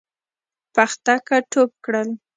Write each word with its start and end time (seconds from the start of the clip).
پختکه 0.75 1.37
ټوپ 1.51 1.71
کړل. 1.85 2.07